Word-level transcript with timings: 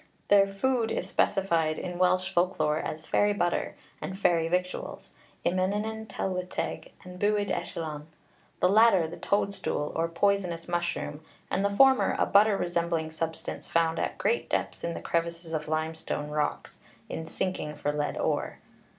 Their 0.29 0.47
food 0.47 0.91
is 0.91 1.07
specified 1.07 1.77
in 1.77 1.99
Welsh 1.99 2.31
folk 2.33 2.59
lore 2.59 2.79
as 2.79 3.05
fairy 3.05 3.33
butter 3.33 3.75
and 4.01 4.17
fairy 4.17 4.47
victuals, 4.47 5.13
ymenyn 5.45 6.07
tylwyth 6.07 6.49
teg 6.49 6.93
and 7.03 7.19
bwyd 7.19 7.49
ellyllon; 7.51 8.07
the 8.61 8.67
latter 8.67 9.07
the 9.07 9.17
toadstool, 9.17 9.91
or 9.95 10.07
poisonous 10.07 10.67
mushroom, 10.67 11.21
and 11.51 11.63
the 11.63 11.69
former 11.69 12.15
a 12.17 12.25
butter 12.25 12.57
resembling 12.57 13.11
substance 13.11 13.69
found 13.69 13.99
at 13.99 14.17
great 14.17 14.49
depths 14.49 14.83
in 14.83 14.95
the 14.95 15.01
crevices 15.01 15.53
of 15.53 15.67
limestone 15.67 16.31
rocks, 16.31 16.79
in 17.07 17.27
sinking 17.27 17.75
for 17.75 17.93
lead 17.93 18.17
ore. 18.17 18.57